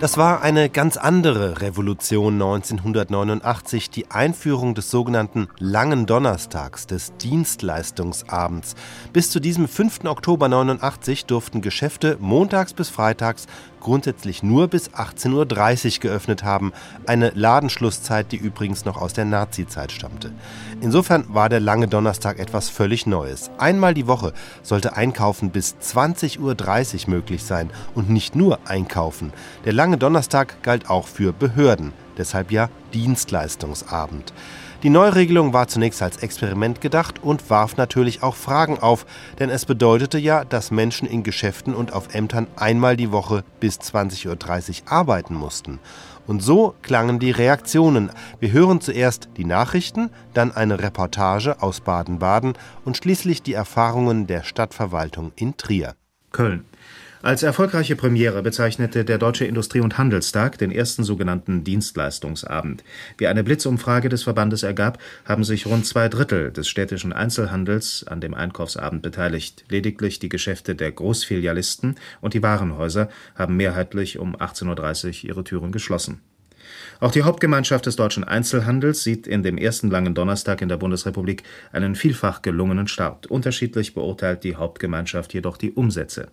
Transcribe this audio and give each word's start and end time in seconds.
Das 0.00 0.18
war 0.18 0.42
eine 0.42 0.68
ganz 0.70 0.96
andere 0.96 1.60
Revolution 1.60 2.34
1989, 2.34 3.90
die 3.90 4.10
Einführung 4.10 4.74
des 4.74 4.90
sogenannten 4.90 5.46
Langen 5.58 6.04
Donnerstags, 6.04 6.88
des 6.88 7.16
Dienstleistungsabends. 7.18 8.74
Bis 9.12 9.30
zu 9.30 9.38
diesem 9.38 9.68
5. 9.68 10.04
Oktober 10.06 10.48
89 10.48 11.26
durften 11.26 11.62
Geschäfte 11.62 12.18
montags 12.20 12.74
bis 12.74 12.90
freitags 12.90 13.46
grundsätzlich 13.84 14.42
nur 14.42 14.66
bis 14.66 14.90
18.30 14.90 15.96
Uhr 15.96 16.00
geöffnet 16.00 16.42
haben, 16.42 16.72
eine 17.06 17.30
Ladenschlusszeit, 17.30 18.32
die 18.32 18.36
übrigens 18.36 18.84
noch 18.84 19.00
aus 19.00 19.12
der 19.12 19.26
Nazizeit 19.26 19.92
stammte. 19.92 20.32
Insofern 20.80 21.26
war 21.28 21.48
der 21.48 21.60
lange 21.60 21.86
Donnerstag 21.86 22.40
etwas 22.40 22.68
völlig 22.68 23.06
Neues. 23.06 23.50
Einmal 23.58 23.94
die 23.94 24.08
Woche 24.08 24.32
sollte 24.62 24.96
Einkaufen 24.96 25.50
bis 25.50 25.76
20.30 25.80 26.40
Uhr 27.06 27.10
möglich 27.14 27.44
sein 27.44 27.70
und 27.94 28.10
nicht 28.10 28.34
nur 28.34 28.58
Einkaufen. 28.64 29.32
Der 29.64 29.72
lange 29.72 29.98
Donnerstag 29.98 30.62
galt 30.62 30.90
auch 30.90 31.06
für 31.06 31.32
Behörden, 31.32 31.92
deshalb 32.18 32.50
ja 32.50 32.70
Dienstleistungsabend. 32.92 34.32
Die 34.84 34.90
Neuregelung 34.90 35.54
war 35.54 35.66
zunächst 35.66 36.02
als 36.02 36.18
Experiment 36.18 36.82
gedacht 36.82 37.22
und 37.22 37.48
warf 37.48 37.78
natürlich 37.78 38.22
auch 38.22 38.34
Fragen 38.34 38.78
auf, 38.78 39.06
denn 39.38 39.48
es 39.48 39.64
bedeutete 39.64 40.18
ja, 40.18 40.44
dass 40.44 40.70
Menschen 40.70 41.08
in 41.08 41.22
Geschäften 41.22 41.74
und 41.74 41.94
auf 41.94 42.14
Ämtern 42.14 42.48
einmal 42.56 42.94
die 42.94 43.10
Woche 43.10 43.44
bis 43.60 43.78
20.30 43.78 44.82
Uhr 44.82 44.92
arbeiten 44.92 45.36
mussten. 45.36 45.80
Und 46.26 46.42
so 46.42 46.74
klangen 46.82 47.18
die 47.18 47.30
Reaktionen. 47.30 48.10
Wir 48.40 48.52
hören 48.52 48.82
zuerst 48.82 49.30
die 49.38 49.46
Nachrichten, 49.46 50.10
dann 50.34 50.52
eine 50.52 50.78
Reportage 50.78 51.62
aus 51.62 51.80
Baden-Baden 51.80 52.52
und 52.84 52.98
schließlich 52.98 53.42
die 53.42 53.54
Erfahrungen 53.54 54.26
der 54.26 54.42
Stadtverwaltung 54.42 55.32
in 55.34 55.56
Trier. 55.56 55.94
Köln. 56.30 56.66
Als 57.24 57.42
erfolgreiche 57.42 57.96
Premiere 57.96 58.42
bezeichnete 58.42 59.02
der 59.02 59.16
Deutsche 59.16 59.46
Industrie- 59.46 59.80
und 59.80 59.96
Handelstag 59.96 60.58
den 60.58 60.70
ersten 60.70 61.04
sogenannten 61.04 61.64
Dienstleistungsabend. 61.64 62.84
Wie 63.16 63.26
eine 63.28 63.42
Blitzumfrage 63.42 64.10
des 64.10 64.24
Verbandes 64.24 64.62
ergab, 64.62 64.98
haben 65.24 65.42
sich 65.42 65.64
rund 65.64 65.86
zwei 65.86 66.10
Drittel 66.10 66.52
des 66.52 66.68
städtischen 66.68 67.14
Einzelhandels 67.14 68.04
an 68.06 68.20
dem 68.20 68.34
Einkaufsabend 68.34 69.00
beteiligt. 69.00 69.64
Lediglich 69.70 70.18
die 70.18 70.28
Geschäfte 70.28 70.74
der 70.74 70.92
Großfilialisten 70.92 71.94
und 72.20 72.34
die 72.34 72.42
Warenhäuser 72.42 73.08
haben 73.34 73.56
mehrheitlich 73.56 74.18
um 74.18 74.36
18.30 74.36 75.24
Uhr 75.24 75.30
ihre 75.30 75.44
Türen 75.44 75.72
geschlossen. 75.72 76.20
Auch 77.00 77.10
die 77.10 77.22
Hauptgemeinschaft 77.22 77.86
des 77.86 77.96
deutschen 77.96 78.24
Einzelhandels 78.24 79.02
sieht 79.02 79.26
in 79.26 79.42
dem 79.42 79.56
ersten 79.56 79.90
langen 79.90 80.14
Donnerstag 80.14 80.60
in 80.60 80.68
der 80.68 80.76
Bundesrepublik 80.76 81.42
einen 81.72 81.94
vielfach 81.94 82.42
gelungenen 82.42 82.86
Start. 82.86 83.28
Unterschiedlich 83.28 83.94
beurteilt 83.94 84.44
die 84.44 84.56
Hauptgemeinschaft 84.56 85.32
jedoch 85.32 85.56
die 85.56 85.72
Umsätze. 85.72 86.28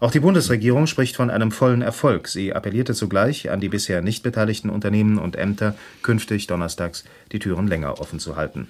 Auch 0.00 0.12
die 0.12 0.20
Bundesregierung 0.20 0.86
spricht 0.86 1.16
von 1.16 1.28
einem 1.28 1.50
vollen 1.50 1.82
Erfolg. 1.82 2.28
Sie 2.28 2.54
appellierte 2.54 2.94
zugleich 2.94 3.50
an 3.50 3.60
die 3.60 3.68
bisher 3.68 4.00
nicht 4.00 4.22
beteiligten 4.22 4.70
Unternehmen 4.70 5.18
und 5.18 5.34
Ämter, 5.34 5.74
künftig 6.02 6.46
donnerstags 6.46 7.04
die 7.32 7.40
Türen 7.40 7.66
länger 7.66 8.00
offen 8.00 8.20
zu 8.20 8.36
halten. 8.36 8.68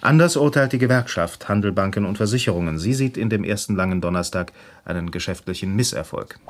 Anders 0.00 0.36
urteilt 0.36 0.72
die 0.72 0.78
Gewerkschaft 0.78 1.48
Handel, 1.48 1.70
Banken 1.70 2.04
und 2.04 2.16
Versicherungen. 2.16 2.78
Sie 2.78 2.94
sieht 2.94 3.16
in 3.16 3.30
dem 3.30 3.44
ersten 3.44 3.76
langen 3.76 4.00
Donnerstag 4.00 4.52
einen 4.84 5.12
geschäftlichen 5.12 5.76
Misserfolg. 5.76 6.40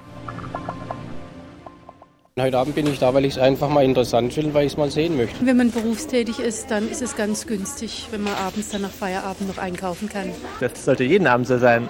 Heute 2.39 2.59
Abend 2.59 2.75
bin 2.75 2.87
ich 2.87 2.98
da, 2.98 3.12
weil 3.12 3.25
ich 3.25 3.34
es 3.34 3.39
einfach 3.39 3.69
mal 3.69 3.84
interessant 3.84 4.33
finde, 4.33 4.55
weil 4.55 4.67
ich 4.67 4.72
es 4.72 4.78
mal 4.78 4.91
sehen 4.91 5.17
möchte. 5.17 5.44
Wenn 5.44 5.56
man 5.56 5.70
berufstätig 5.70 6.39
ist, 6.39 6.70
dann 6.70 6.89
ist 6.89 7.03
es 7.03 7.17
ganz 7.17 7.47
günstig, 7.47 8.09
wenn 8.11 8.22
man 8.22 8.34
abends 8.34 8.70
dann 8.70 8.83
nach 8.83 8.91
Feierabend 8.91 9.48
noch 9.48 9.59
einkaufen 9.59 10.09
kann. 10.09 10.31
Das 10.61 10.84
sollte 10.84 11.05
jeden 11.05 11.27
Abend 11.27 11.47
so 11.47 11.59
sein. 11.59 11.89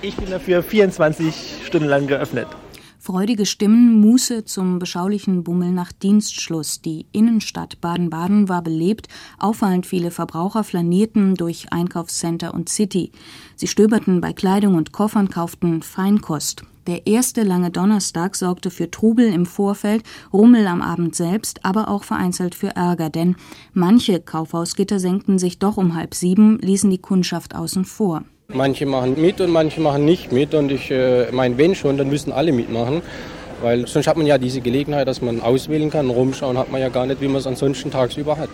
Ich 0.00 0.16
bin 0.16 0.30
dafür 0.30 0.62
24 0.62 1.34
Stunden 1.64 1.88
lang 1.88 2.06
geöffnet. 2.06 2.46
Freudige 3.00 3.46
Stimmen, 3.46 4.00
Muße 4.00 4.44
zum 4.44 4.78
beschaulichen 4.78 5.42
Bummel 5.42 5.72
nach 5.72 5.90
Dienstschluss. 5.90 6.80
Die 6.82 7.06
Innenstadt 7.10 7.80
Baden-Baden 7.80 8.48
war 8.48 8.62
belebt. 8.62 9.08
Auffallend 9.38 9.86
viele 9.86 10.12
Verbraucher 10.12 10.62
flanierten 10.62 11.34
durch 11.34 11.72
Einkaufscenter 11.72 12.54
und 12.54 12.68
City. 12.68 13.10
Sie 13.56 13.66
stöberten 13.66 14.20
bei 14.20 14.32
Kleidung 14.32 14.76
und 14.76 14.92
Koffern, 14.92 15.30
kauften 15.30 15.82
Feinkost. 15.82 16.62
Der 16.86 17.06
erste 17.06 17.42
lange 17.42 17.70
Donnerstag 17.70 18.36
sorgte 18.36 18.70
für 18.70 18.90
Trubel 18.90 19.32
im 19.32 19.46
Vorfeld, 19.46 20.04
Rummel 20.32 20.66
am 20.66 20.80
Abend 20.80 21.14
selbst, 21.16 21.64
aber 21.64 21.88
auch 21.88 22.04
vereinzelt 22.04 22.54
für 22.54 22.76
Ärger, 22.76 23.10
denn 23.10 23.36
manche 23.74 24.20
Kaufhausgitter 24.20 24.98
senkten 25.00 25.38
sich 25.38 25.58
doch 25.58 25.76
um 25.76 25.94
halb 25.94 26.14
sieben, 26.14 26.58
ließen 26.60 26.88
die 26.88 26.98
Kundschaft 26.98 27.54
außen 27.54 27.84
vor. 27.84 28.24
Manche 28.54 28.86
machen 28.86 29.20
mit 29.20 29.42
und 29.42 29.50
manche 29.50 29.78
machen 29.82 30.06
nicht 30.06 30.32
mit. 30.32 30.54
Und 30.54 30.72
ich 30.72 30.90
äh, 30.90 31.30
meine, 31.32 31.58
wenn 31.58 31.74
schon, 31.74 31.98
dann 31.98 32.08
müssen 32.08 32.32
alle 32.32 32.50
mitmachen. 32.50 33.02
Weil 33.60 33.86
sonst 33.86 34.06
hat 34.06 34.16
man 34.16 34.24
ja 34.24 34.38
diese 34.38 34.62
Gelegenheit, 34.62 35.06
dass 35.06 35.20
man 35.20 35.42
auswählen 35.42 35.90
kann. 35.90 36.08
Rumschauen 36.08 36.56
hat 36.56 36.72
man 36.72 36.80
ja 36.80 36.88
gar 36.88 37.04
nicht, 37.04 37.20
wie 37.20 37.28
man 37.28 37.36
es 37.36 37.46
ansonsten 37.46 37.90
tagsüber 37.90 38.38
hat. 38.38 38.48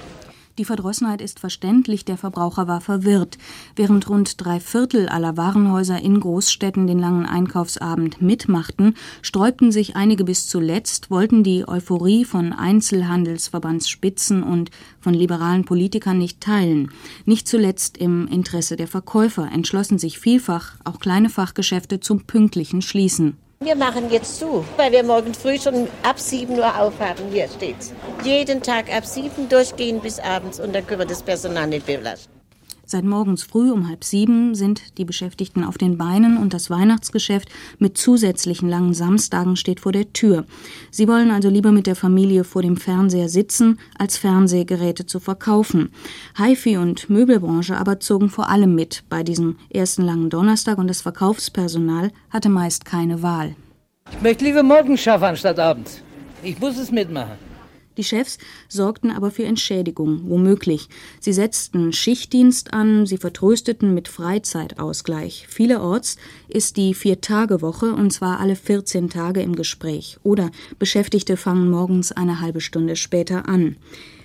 Die 0.56 0.65
Verdrossenheit 0.65 1.20
ist 1.20 1.41
verständlich, 1.41 2.04
der 2.04 2.16
Verbraucher 2.16 2.69
war 2.69 2.81
verwirrt. 2.81 3.38
Während 3.75 4.09
rund 4.09 4.44
drei 4.44 4.60
Viertel 4.60 5.09
aller 5.09 5.37
Warenhäuser 5.37 6.00
in 6.00 6.20
Großstädten 6.20 6.87
den 6.87 7.00
langen 7.00 7.26
Einkaufsabend 7.26 8.22
mitmachten, 8.22 8.94
sträubten 9.20 9.72
sich 9.72 9.97
einige 9.97 10.22
bis 10.22 10.47
zuletzt, 10.47 11.10
wollten 11.10 11.42
die 11.42 11.66
Euphorie 11.66 12.25
von 12.25 12.53
Einzelhandelsverbandsspitzen 12.53 14.44
und 14.44 14.70
von 15.00 15.12
liberalen 15.12 15.65
Politikern 15.65 16.19
nicht 16.19 16.41
teilen. 16.41 16.92
Nicht 17.25 17.48
zuletzt 17.48 17.98
im 17.98 18.28
Interesse 18.28 18.76
der 18.76 18.86
Verkäufer 18.86 19.50
entschlossen 19.50 19.98
sich 19.98 20.21
vielfach 20.21 20.76
auch 20.84 21.00
kleine 21.00 21.31
Fachgeschäfte 21.31 21.98
zum 21.98 22.26
pünktlichen 22.26 22.81
Schließen. 22.81 23.38
Wir 23.64 23.76
machen 23.76 24.10
jetzt 24.10 24.38
zu, 24.38 24.62
weil 24.76 24.92
wir 24.92 25.02
morgen 25.02 25.32
früh 25.32 25.58
schon 25.58 25.88
ab 26.02 26.20
7 26.20 26.58
Uhr 26.58 26.78
aufhaben. 26.78 27.30
Hier 27.32 27.48
steht's. 27.48 27.94
Jeden 28.22 28.60
Tag 28.60 28.94
ab 28.94 29.06
7 29.06 29.48
durchgehen 29.48 30.00
bis 30.00 30.20
abends 30.20 30.60
und 30.60 30.75
dann 30.75 30.86
können 30.86 31.00
wir 31.00 31.06
das 31.06 31.22
Personal 31.22 31.66
nicht 31.69 31.86
belasten. 31.86 32.34
Seit 32.87 33.05
morgens 33.05 33.43
früh 33.43 33.71
um 33.71 33.89
halb 33.89 34.05
sieben 34.05 34.55
sind 34.55 34.99
die 34.99 35.06
Beschäftigten 35.06 35.65
auf 35.65 35.78
den 35.78 35.97
Beinen 35.97 36.37
und 36.37 36.53
das 36.53 36.69
Weihnachtsgeschäft 36.69 37.49
mit 37.78 37.97
zusätzlichen 37.97 38.69
langen 38.69 38.93
Samstagen 38.93 39.56
steht 39.56 39.81
vor 39.81 39.93
der 39.93 40.12
Tür. 40.12 40.45
Sie 40.91 41.09
wollen 41.09 41.31
also 41.31 41.49
lieber 41.49 41.72
mit 41.72 41.87
der 41.87 41.97
Familie 41.97 42.45
vor 42.45 42.61
dem 42.61 42.77
Fernseher 42.77 43.31
sitzen, 43.31 43.78
als 43.99 44.19
Fernsehgeräte 44.19 45.06
zu 45.06 45.19
verkaufen. 45.19 45.91
HiFi 46.37 46.77
und 46.77 47.09
Möbelbranche 47.09 47.77
aber 47.77 48.00
zogen 48.00 48.28
vor 48.28 48.50
allem 48.50 48.75
mit 48.75 49.05
bei 49.09 49.22
diesem 49.22 49.56
ersten 49.71 50.03
langen 50.03 50.28
Donnerstag 50.28 50.77
und 50.77 50.89
das 50.89 51.01
Verkaufspersonal 51.01 52.11
hatte 52.28 52.51
meist 52.51 52.84
keine 52.84 53.22
Wahl. 53.22 53.56
Ich 54.12 54.21
möchte 54.21 54.45
lieber 54.45 54.62
morgens 54.62 55.01
schaffen 55.01 55.25
anstatt 55.25 55.59
abends. 55.59 56.03
Ich 56.43 56.61
muss 56.61 56.77
es 56.77 56.91
mitmachen. 56.91 57.44
Die 57.97 58.05
Chefs 58.05 58.38
sorgten 58.69 59.10
aber 59.10 59.31
für 59.31 59.44
Entschädigung, 59.44 60.28
womöglich. 60.28 60.88
Sie 61.21 61.32
setzten 61.32 61.93
Schichtdienst 61.93 62.72
an, 62.72 63.06
sie 63.06 63.19
vertrösteten 63.19 63.94
mit 63.94 64.09
Freizeitausgleich. 64.09 65.47
Vielerorts 65.49 66.16
ist 66.49 66.77
die 66.77 66.94
Vier-Tage-Woche 66.94 67.93
und 67.93 68.12
zwar 68.12 68.41
alle 68.41 68.56
14 68.56 69.10
Tage 69.10 69.43
im 69.43 69.54
Gespräch. 69.54 70.19
Oder 70.22 70.50
Beschäftigte 70.78 71.37
fangen 71.37 71.71
morgens 71.71 72.12
eine 72.12 72.41
halbe 72.41 72.60
Stunde 72.60 72.97
später 72.97 73.49
an. 73.49 73.77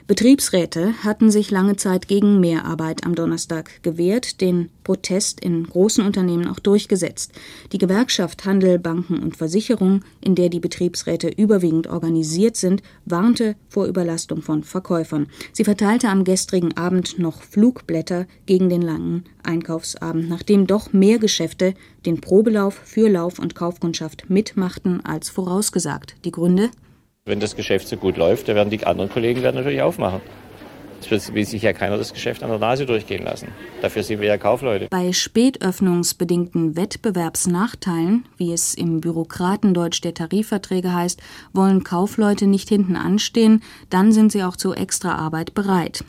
Betriebsräte 0.10 0.96
hatten 1.04 1.30
sich 1.30 1.52
lange 1.52 1.76
Zeit 1.76 2.08
gegen 2.08 2.40
Mehrarbeit 2.40 3.06
am 3.06 3.14
Donnerstag 3.14 3.84
gewehrt, 3.84 4.42
den 4.42 4.72
Protest 4.84 5.40
in 5.40 5.64
großen 5.66 6.04
Unternehmen 6.04 6.48
auch 6.48 6.58
durchgesetzt. 6.58 7.32
Die 7.74 7.78
Gewerkschaft 7.78 8.44
Handel, 8.44 8.80
Banken 8.80 9.20
und 9.20 9.38
Versicherung, 9.38 10.04
in 10.20 10.34
der 10.34 10.50
die 10.50 10.60
Betriebsräte 10.60 11.28
überwiegend 11.28 11.86
organisiert 11.86 12.56
sind, 12.56 12.82
warnte 13.06 13.56
vor 13.68 13.86
Überlastung 13.86 14.42
von 14.42 14.64
Verkäufern. 14.64 15.28
Sie 15.54 15.64
verteilte 15.64 16.10
am 16.10 16.24
gestrigen 16.24 16.76
Abend 16.76 17.20
noch 17.20 17.44
Flugblätter 17.44 18.26
gegen 18.48 18.68
den 18.68 18.82
langen 18.82 19.26
Einkaufsabend, 19.44 20.28
nachdem 20.28 20.66
doch 20.66 20.92
mehr 20.92 21.20
Geschäfte 21.20 21.76
den 22.08 22.20
Probelauf 22.20 22.74
für 22.74 23.10
Lauf- 23.10 23.38
und 23.38 23.54
Kaufkundschaft 23.54 24.28
mitmachten 24.28 25.06
als 25.06 25.30
vorausgesagt. 25.30 26.16
Die 26.26 26.32
Gründe? 26.32 26.72
Wenn 27.30 27.40
das 27.40 27.56
Geschäft 27.56 27.88
so 27.88 27.96
gut 27.96 28.18
läuft, 28.18 28.48
dann 28.48 28.56
werden 28.56 28.72
die 28.72 28.84
anderen 28.88 29.08
Kollegen 29.08 29.44
werden 29.44 29.58
natürlich 29.58 29.84
aufmachen. 29.84 30.20
Es 31.12 31.32
will 31.32 31.46
sich 31.46 31.62
ja 31.62 31.74
keiner 31.74 31.96
das 31.96 32.12
Geschäft 32.12 32.42
an 32.42 32.50
der 32.50 32.58
Nase 32.58 32.88
durchgehen 32.88 33.24
lassen. 33.24 33.50
Dafür 33.84 34.02
sind 34.02 34.20
wir 34.20 34.28
ja 34.28 34.40
Kaufleute. 34.40 34.88
Bei 34.90 35.14
spätöffnungsbedingten 35.14 36.76
Wettbewerbsnachteilen, 36.76 38.26
wie 38.38 38.52
es 38.52 38.74
im 38.74 39.00
Bürokratendeutsch 39.00 40.02
der 40.02 40.16
Tarifverträge 40.16 40.92
heißt, 40.92 41.22
wollen 41.54 41.84
Kaufleute 41.84 42.48
nicht 42.48 42.68
hinten 42.68 42.96
anstehen, 42.96 43.62
dann 43.92 44.12
sind 44.12 44.32
sie 44.32 44.44
auch 44.44 44.56
zu 44.56 44.74
Extraarbeit 44.74 45.54
bereit. 45.54 46.04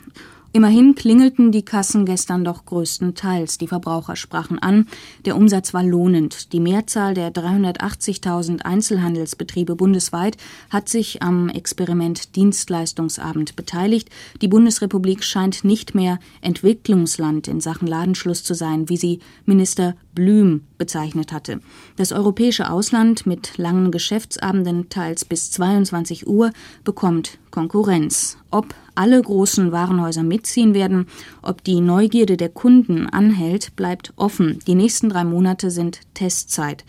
Immerhin 0.53 0.95
klingelten 0.95 1.53
die 1.53 1.63
Kassen 1.63 2.05
gestern 2.05 2.43
doch 2.43 2.65
größtenteils. 2.65 3.57
Die 3.57 3.67
Verbraucher 3.67 4.17
sprachen 4.17 4.59
an, 4.59 4.85
der 5.23 5.37
Umsatz 5.37 5.73
war 5.73 5.83
lohnend. 5.83 6.51
Die 6.51 6.59
Mehrzahl 6.59 7.13
der 7.13 7.31
380.000 7.31 8.63
Einzelhandelsbetriebe 8.63 9.77
bundesweit 9.77 10.35
hat 10.69 10.89
sich 10.89 11.21
am 11.21 11.47
Experiment 11.47 12.35
Dienstleistungsabend 12.35 13.55
beteiligt. 13.55 14.09
Die 14.41 14.49
Bundesrepublik 14.49 15.23
scheint 15.23 15.63
nicht 15.63 15.95
mehr 15.95 16.19
Entwicklungsland 16.41 17.47
in 17.47 17.61
Sachen 17.61 17.87
Ladenschluss 17.87 18.43
zu 18.43 18.53
sein, 18.53 18.89
wie 18.89 18.97
sie 18.97 19.19
Minister 19.45 19.95
Blüm 20.13 20.65
bezeichnet 20.77 21.31
hatte. 21.31 21.59
Das 21.97 22.11
europäische 22.11 22.69
Ausland 22.69 23.25
mit 23.25 23.57
langen 23.57 23.91
Geschäftsabenden 23.91 24.89
teils 24.89 25.25
bis 25.25 25.51
22 25.51 26.27
Uhr 26.27 26.51
bekommt 26.83 27.39
Konkurrenz. 27.49 28.37
Ob 28.49 28.73
alle 28.95 29.21
großen 29.21 29.71
Warenhäuser 29.71 30.23
mitziehen 30.23 30.73
werden, 30.73 31.07
ob 31.41 31.63
die 31.63 31.79
Neugierde 31.79 32.37
der 32.37 32.49
Kunden 32.49 33.07
anhält, 33.07 33.75
bleibt 33.75 34.13
offen. 34.15 34.59
Die 34.67 34.75
nächsten 34.75 35.09
drei 35.09 35.23
Monate 35.23 35.71
sind 35.71 36.01
Testzeit. 36.13 36.85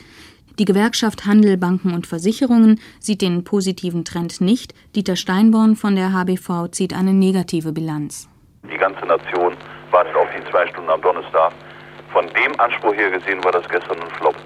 Die 0.59 0.67
Gewerkschaft 0.67 1.25
Handel, 1.25 1.57
Banken 1.57 1.95
und 1.95 2.07
Versicherungen 2.07 2.79
sieht 3.01 3.23
den 3.23 3.43
positiven 3.43 4.05
Trend 4.05 4.41
nicht. 4.41 4.75
Dieter 4.95 5.17
Steinborn 5.17 5.77
von 5.77 5.97
der 5.97 6.13
HBV 6.13 6.69
zieht 6.71 6.93
eine 6.95 7.15
negative 7.15 7.73
Bilanz. 7.73 8.29
Die 8.71 8.77
ganze 8.77 9.05
Nation 9.07 9.57
wartet 9.91 10.15
auf 10.15 10.29
die 10.37 10.51
zwei 10.51 10.67
Stunden 10.69 10.91
am 10.91 11.01
Donnerstag. 11.01 11.53
Von 12.13 12.29
dem 12.29 12.61
Anspruch 12.61 12.95
her 12.95 13.11
gesehen 13.11 13.43
war 13.43 13.53
das 13.53 13.67
gestern 13.69 14.01
ein 14.01 14.11
Flop. 14.11 14.37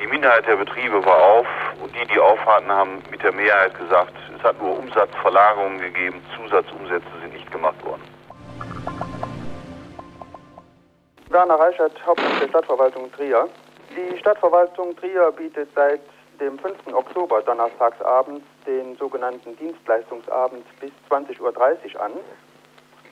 Die 0.00 0.06
Minderheit 0.08 0.46
der 0.46 0.56
Betriebe 0.56 1.04
war 1.04 1.22
auf 1.22 1.46
und 1.80 1.94
die, 1.94 2.04
die 2.06 2.18
aufhatten, 2.18 2.68
haben 2.68 3.02
mit 3.10 3.22
der 3.22 3.32
Mehrheit 3.32 3.78
gesagt, 3.78 4.12
es 4.36 4.42
hat 4.42 4.60
nur 4.60 4.76
Umsatzverlagerungen 4.76 5.80
gegeben, 5.80 6.20
Zusatzumsätze 6.36 7.06
sind 7.20 7.32
nicht 7.32 7.50
gemacht 7.52 7.82
worden. 7.84 8.02
Werner 11.30 11.54
Reichert, 11.54 11.92
Hauptmann 12.04 12.40
der 12.40 12.48
Stadtverwaltung 12.48 13.12
Trier. 13.12 13.48
Die 13.96 14.18
Stadtverwaltung 14.18 14.96
Trier 14.96 15.32
bietet 15.32 15.68
seit 15.74 16.00
dem 16.40 16.58
5. 16.58 16.92
Oktober 16.92 17.40
donnerstagsabends 17.42 18.44
den 18.66 18.96
sogenannten 18.96 19.56
Dienstleistungsabend 19.56 20.64
bis 20.80 20.90
20.30 21.10 21.40
Uhr 21.40 22.00
an. 22.00 22.12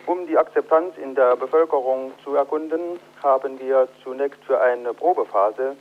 Um 0.07 0.27
die 0.27 0.37
Akzeptanz 0.37 0.99
in 0.99 1.15
der 1.15 1.35
Bevölkerung 1.35 2.13
zu 2.23 2.35
erkunden, 2.37 3.01
haben 3.23 3.59
wir 3.59 3.89
zunächst 4.03 4.43
für 4.45 4.61
eine 4.61 4.93
Probephase 4.93 5.77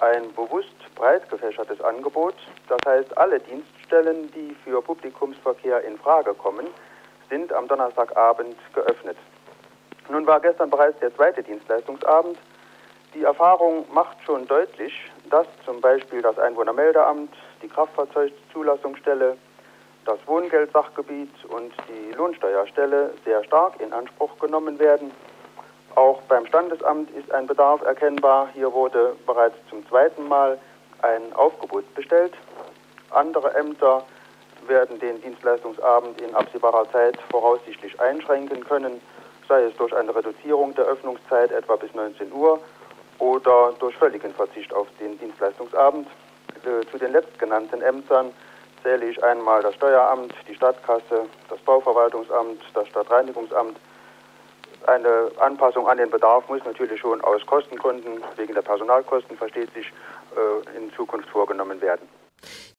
ein 0.00 0.30
bewusst 0.34 0.76
breit 0.94 1.28
gefächertes 1.30 1.80
Angebot. 1.80 2.34
Das 2.68 2.78
heißt, 2.86 3.16
alle 3.16 3.40
Dienststellen, 3.40 4.30
die 4.32 4.54
für 4.62 4.82
Publikumsverkehr 4.82 5.82
in 5.84 5.96
Frage 5.96 6.34
kommen, 6.34 6.66
sind 7.30 7.50
am 7.52 7.66
Donnerstagabend 7.66 8.56
geöffnet. 8.74 9.16
Nun 10.10 10.26
war 10.26 10.40
gestern 10.40 10.68
bereits 10.68 10.98
der 10.98 11.14
zweite 11.14 11.42
Dienstleistungsabend. 11.42 12.36
Die 13.14 13.22
Erfahrung 13.22 13.86
macht 13.92 14.18
schon 14.26 14.46
deutlich, 14.48 14.92
dass 15.30 15.46
zum 15.64 15.80
Beispiel 15.80 16.20
das 16.20 16.38
Einwohnermeldeamt, 16.38 17.32
die 17.62 17.68
Kraftfahrzeugzulassungsstelle, 17.68 19.38
das 20.04 20.18
Wohngeldsachgebiet 20.26 21.32
und 21.48 21.72
die 21.88 22.12
Lohnsteuerstelle 22.12 23.14
sehr 23.24 23.44
stark 23.44 23.80
in 23.80 23.92
Anspruch 23.92 24.38
genommen 24.38 24.78
werden. 24.78 25.10
Auch 25.94 26.20
beim 26.22 26.46
Standesamt 26.46 27.10
ist 27.10 27.30
ein 27.32 27.46
Bedarf 27.46 27.82
erkennbar. 27.82 28.48
Hier 28.54 28.72
wurde 28.72 29.14
bereits 29.26 29.56
zum 29.68 29.86
zweiten 29.88 30.26
Mal 30.26 30.58
ein 31.02 31.32
Aufgebot 31.34 31.94
bestellt. 31.94 32.32
Andere 33.10 33.54
Ämter 33.54 34.04
werden 34.66 34.98
den 34.98 35.20
Dienstleistungsabend 35.20 36.20
in 36.20 36.34
absehbarer 36.34 36.90
Zeit 36.90 37.18
voraussichtlich 37.30 38.00
einschränken 38.00 38.64
können, 38.64 39.00
sei 39.48 39.64
es 39.64 39.76
durch 39.76 39.94
eine 39.94 40.14
Reduzierung 40.14 40.74
der 40.74 40.84
Öffnungszeit 40.84 41.50
etwa 41.50 41.76
bis 41.76 41.92
19 41.94 42.32
Uhr 42.32 42.60
oder 43.18 43.74
durch 43.78 43.96
völligen 43.96 44.32
Verzicht 44.34 44.72
auf 44.72 44.86
den 45.00 45.18
Dienstleistungsabend. 45.18 46.08
Äh, 46.64 46.86
zu 46.90 46.98
den 46.98 47.12
letztgenannten 47.12 47.82
Ämtern 47.82 48.32
zähle 48.82 49.06
ich 49.06 49.22
einmal 49.22 49.62
das 49.62 49.74
Steueramt, 49.74 50.34
die 50.48 50.54
Stadtkasse, 50.54 51.26
das 51.48 51.58
Bauverwaltungsamt, 51.60 52.60
das 52.74 52.88
Stadtreinigungsamt. 52.88 53.78
Eine 54.86 55.30
Anpassung 55.38 55.88
an 55.88 55.98
den 55.98 56.10
Bedarf 56.10 56.48
muss 56.48 56.64
natürlich 56.64 57.00
schon 57.00 57.20
aus 57.20 57.44
Kostengründen, 57.46 58.22
wegen 58.36 58.54
der 58.54 58.62
Personalkosten 58.62 59.36
versteht 59.36 59.72
sich, 59.74 59.92
äh, 60.36 60.76
in 60.76 60.92
Zukunft 60.94 61.28
vorgenommen 61.28 61.80
werden. 61.80 62.08